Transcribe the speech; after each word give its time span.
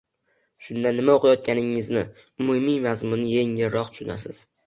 Shunda 0.67 0.91
nima 0.99 1.17
oʻqiyotganingizni, 1.17 2.03
umumiy 2.45 2.81
mazmunni 2.87 3.29
yengilroq 3.35 3.93
tushunasiz 3.93 4.43